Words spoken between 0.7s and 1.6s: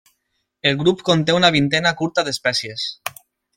grup conté una